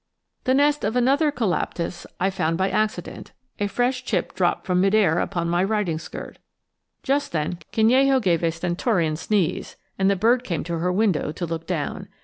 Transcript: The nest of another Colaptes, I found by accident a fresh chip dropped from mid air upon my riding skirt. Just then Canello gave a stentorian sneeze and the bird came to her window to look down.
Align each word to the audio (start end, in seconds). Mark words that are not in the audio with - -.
The 0.45 0.55
nest 0.55 0.83
of 0.83 0.95
another 0.95 1.29
Colaptes, 1.31 2.07
I 2.19 2.31
found 2.31 2.57
by 2.57 2.71
accident 2.71 3.33
a 3.59 3.67
fresh 3.67 4.03
chip 4.03 4.33
dropped 4.33 4.65
from 4.65 4.81
mid 4.81 4.95
air 4.95 5.19
upon 5.19 5.47
my 5.47 5.63
riding 5.63 5.99
skirt. 5.99 6.39
Just 7.03 7.31
then 7.33 7.59
Canello 7.71 8.19
gave 8.19 8.41
a 8.41 8.49
stentorian 8.51 9.15
sneeze 9.15 9.75
and 9.99 10.09
the 10.09 10.15
bird 10.15 10.43
came 10.43 10.63
to 10.63 10.79
her 10.79 10.91
window 10.91 11.31
to 11.33 11.45
look 11.45 11.67
down. 11.67 12.07